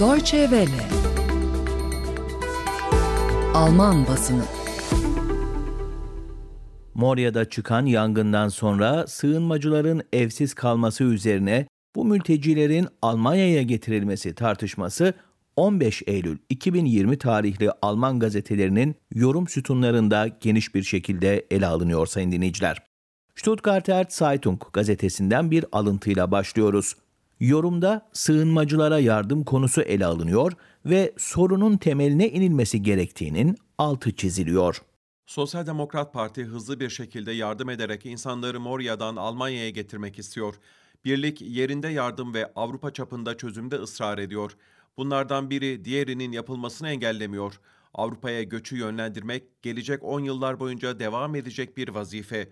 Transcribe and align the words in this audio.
Deutsche 0.00 0.40
Welle 0.40 0.88
Alman 3.54 4.06
basını 4.06 4.42
Moria'da 6.94 7.48
çıkan 7.48 7.86
yangından 7.86 8.48
sonra 8.48 9.06
sığınmacıların 9.06 10.02
evsiz 10.12 10.54
kalması 10.54 11.04
üzerine 11.04 11.66
bu 11.96 12.04
mültecilerin 12.04 12.88
Almanya'ya 13.02 13.62
getirilmesi 13.62 14.34
tartışması 14.34 15.14
15 15.56 16.02
Eylül 16.06 16.38
2020 16.48 17.18
tarihli 17.18 17.70
Alman 17.82 18.18
gazetelerinin 18.18 18.94
yorum 19.14 19.48
sütunlarında 19.48 20.28
geniş 20.40 20.74
bir 20.74 20.82
şekilde 20.82 21.46
ele 21.50 21.66
alınıyor 21.66 22.06
sayın 22.06 22.32
dinleyiciler. 22.32 22.82
Stuttgarter 23.36 24.06
Zeitung 24.08 24.60
gazetesinden 24.72 25.50
bir 25.50 25.64
alıntıyla 25.72 26.30
başlıyoruz. 26.30 26.94
Yorumda 27.40 28.08
sığınmacılara 28.12 28.98
yardım 28.98 29.44
konusu 29.44 29.82
ele 29.82 30.06
alınıyor 30.06 30.52
ve 30.86 31.12
sorunun 31.18 31.76
temeline 31.76 32.28
inilmesi 32.28 32.82
gerektiğinin 32.82 33.56
altı 33.78 34.16
çiziliyor. 34.16 34.82
Sosyal 35.26 35.66
Demokrat 35.66 36.12
Parti 36.12 36.44
hızlı 36.44 36.80
bir 36.80 36.90
şekilde 36.90 37.32
yardım 37.32 37.70
ederek 37.70 38.06
insanları 38.06 38.60
Moria'dan 38.60 39.16
Almanya'ya 39.16 39.70
getirmek 39.70 40.18
istiyor. 40.18 40.54
Birlik 41.04 41.40
yerinde 41.40 41.88
yardım 41.88 42.34
ve 42.34 42.52
Avrupa 42.56 42.92
çapında 42.92 43.36
çözümde 43.36 43.76
ısrar 43.76 44.18
ediyor. 44.18 44.56
Bunlardan 44.96 45.50
biri 45.50 45.84
diğerinin 45.84 46.32
yapılmasını 46.32 46.88
engellemiyor. 46.88 47.60
Avrupa'ya 47.94 48.42
göçü 48.42 48.76
yönlendirmek 48.76 49.62
gelecek 49.62 50.04
10 50.04 50.20
yıllar 50.20 50.60
boyunca 50.60 50.98
devam 50.98 51.34
edecek 51.34 51.76
bir 51.76 51.88
vazife. 51.88 52.48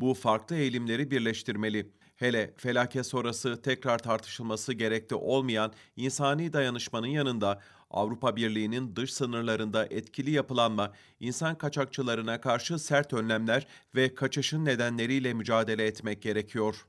Bu 0.00 0.14
farklı 0.14 0.56
eğilimleri 0.56 1.10
birleştirmeli. 1.10 1.90
Hele 2.16 2.54
felaket 2.56 3.06
sonrası 3.06 3.62
tekrar 3.62 3.98
tartışılması 3.98 4.72
gerekli 4.72 5.16
olmayan 5.16 5.72
insani 5.96 6.52
dayanışmanın 6.52 7.06
yanında 7.06 7.60
Avrupa 7.90 8.36
Birliği'nin 8.36 8.96
dış 8.96 9.14
sınırlarında 9.14 9.86
etkili 9.86 10.30
yapılanma, 10.30 10.92
insan 11.20 11.58
kaçakçılarına 11.58 12.40
karşı 12.40 12.78
sert 12.78 13.12
önlemler 13.12 13.66
ve 13.94 14.14
kaçışın 14.14 14.64
nedenleriyle 14.64 15.34
mücadele 15.34 15.86
etmek 15.86 16.22
gerekiyor. 16.22 16.86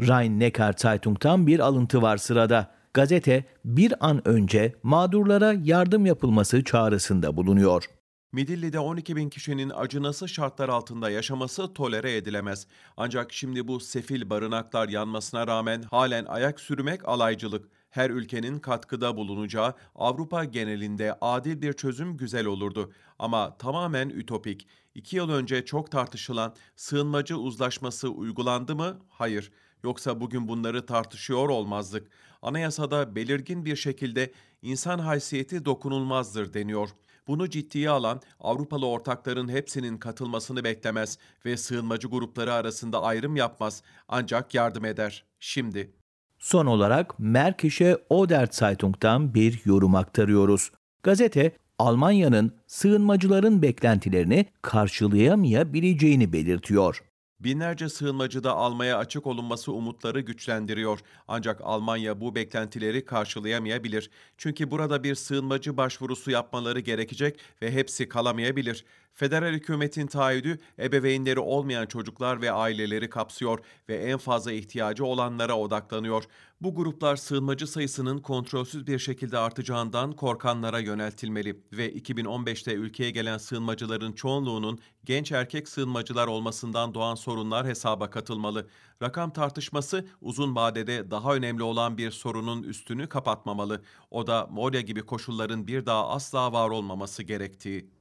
Rhein-Neckar 0.00 0.74
Zeitung'tan 0.76 1.46
bir 1.46 1.60
alıntı 1.60 2.02
var 2.02 2.16
sırada. 2.16 2.74
Gazete 2.94 3.44
bir 3.64 3.94
an 4.00 4.28
önce 4.28 4.74
mağdurlara 4.82 5.54
yardım 5.64 6.06
yapılması 6.06 6.64
çağrısında 6.64 7.36
bulunuyor. 7.36 7.84
Midilli'de 8.32 8.78
12 8.78 9.16
bin 9.16 9.28
kişinin 9.28 9.70
acınası 9.70 10.28
şartlar 10.28 10.68
altında 10.68 11.10
yaşaması 11.10 11.74
tolere 11.74 12.16
edilemez. 12.16 12.66
Ancak 12.96 13.32
şimdi 13.32 13.68
bu 13.68 13.80
sefil 13.80 14.30
barınaklar 14.30 14.88
yanmasına 14.88 15.46
rağmen 15.46 15.82
halen 15.82 16.24
ayak 16.24 16.60
sürmek 16.60 17.08
alaycılık. 17.08 17.68
Her 17.90 18.10
ülkenin 18.10 18.58
katkıda 18.58 19.16
bulunacağı 19.16 19.74
Avrupa 19.94 20.44
genelinde 20.44 21.18
adil 21.20 21.62
bir 21.62 21.72
çözüm 21.72 22.16
güzel 22.16 22.46
olurdu. 22.46 22.92
Ama 23.18 23.56
tamamen 23.58 24.08
ütopik. 24.08 24.66
İki 24.94 25.16
yıl 25.16 25.30
önce 25.30 25.64
çok 25.64 25.90
tartışılan 25.90 26.54
sığınmacı 26.76 27.36
uzlaşması 27.36 28.08
uygulandı 28.08 28.76
mı? 28.76 28.98
Hayır. 29.08 29.52
Yoksa 29.84 30.20
bugün 30.20 30.48
bunları 30.48 30.86
tartışıyor 30.86 31.48
olmazdık. 31.48 32.10
Anayasada 32.42 33.14
belirgin 33.16 33.64
bir 33.64 33.76
şekilde 33.76 34.32
insan 34.62 34.98
haysiyeti 34.98 35.64
dokunulmazdır 35.64 36.54
deniyor. 36.54 36.88
Bunu 37.26 37.50
ciddiye 37.50 37.90
alan 37.90 38.20
Avrupalı 38.40 38.86
ortakların 38.86 39.48
hepsinin 39.48 39.98
katılmasını 39.98 40.64
beklemez 40.64 41.18
ve 41.44 41.56
sığınmacı 41.56 42.08
grupları 42.08 42.52
arasında 42.52 43.02
ayrım 43.02 43.36
yapmaz 43.36 43.82
ancak 44.08 44.54
yardım 44.54 44.84
eder. 44.84 45.24
Şimdi 45.40 45.90
Son 46.38 46.66
olarak 46.66 47.18
Märkische 47.18 47.98
Oder 48.08 48.48
Zeitung'dan 48.50 49.34
bir 49.34 49.60
yorum 49.64 49.94
aktarıyoruz. 49.94 50.70
Gazete, 51.02 51.52
Almanya'nın 51.78 52.52
sığınmacıların 52.66 53.62
beklentilerini 53.62 54.46
karşılayamayabileceğini 54.62 56.32
belirtiyor. 56.32 57.02
Binlerce 57.40 57.88
sığınmacı 57.88 58.44
da 58.44 58.52
almaya 58.56 58.98
açık 58.98 59.26
olunması 59.26 59.72
umutları 59.72 60.20
güçlendiriyor. 60.20 61.00
Ancak 61.28 61.60
Almanya 61.64 62.20
bu 62.20 62.34
beklentileri 62.34 63.04
karşılayamayabilir. 63.04 64.10
Çünkü 64.38 64.70
burada 64.70 65.04
bir 65.04 65.14
sığınmacı 65.14 65.76
başvurusu 65.76 66.30
yapmaları 66.30 66.80
gerekecek 66.80 67.40
ve 67.62 67.72
hepsi 67.72 68.08
kalamayabilir. 68.08 68.84
Federal 69.14 69.52
hükümetin 69.52 70.06
taahhüdü 70.06 70.58
ebeveynleri 70.78 71.40
olmayan 71.40 71.86
çocuklar 71.86 72.42
ve 72.42 72.52
aileleri 72.52 73.10
kapsıyor 73.10 73.58
ve 73.88 73.96
en 73.96 74.18
fazla 74.18 74.52
ihtiyacı 74.52 75.04
olanlara 75.04 75.58
odaklanıyor. 75.58 76.24
Bu 76.60 76.74
gruplar 76.74 77.16
sığınmacı 77.16 77.66
sayısının 77.66 78.18
kontrolsüz 78.18 78.86
bir 78.86 78.98
şekilde 78.98 79.38
artacağından 79.38 80.12
korkanlara 80.12 80.78
yöneltilmeli 80.78 81.62
ve 81.72 81.92
2015'te 81.92 82.74
ülkeye 82.74 83.10
gelen 83.10 83.38
sığınmacıların 83.38 84.12
çoğunluğunun 84.12 84.78
genç 85.04 85.32
erkek 85.32 85.68
sığınmacılar 85.68 86.26
olmasından 86.26 86.94
doğan 86.94 87.14
sorunlar 87.14 87.66
hesaba 87.66 88.10
katılmalı. 88.10 88.68
Rakam 89.02 89.32
tartışması 89.32 90.06
uzun 90.20 90.56
vadede 90.56 91.10
daha 91.10 91.34
önemli 91.34 91.62
olan 91.62 91.98
bir 91.98 92.10
sorunun 92.10 92.62
üstünü 92.62 93.08
kapatmamalı. 93.08 93.82
O 94.10 94.26
da 94.26 94.48
Moria 94.50 94.80
gibi 94.80 95.02
koşulların 95.02 95.66
bir 95.66 95.86
daha 95.86 96.08
asla 96.08 96.52
var 96.52 96.70
olmaması 96.70 97.22
gerektiği. 97.22 97.99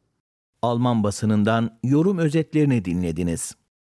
Alman 0.61 1.03
basınından 1.03 1.79
yorum 1.83 2.17
özetlerini 2.17 2.85
dinlediniz. 2.85 3.55